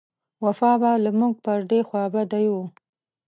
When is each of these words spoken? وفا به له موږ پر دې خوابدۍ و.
وفا 0.45 0.71
به 0.81 0.91
له 1.03 1.11
موږ 1.19 1.33
پر 1.45 1.59
دې 1.69 1.79
خوابدۍ 1.87 2.45
و. 2.49 2.55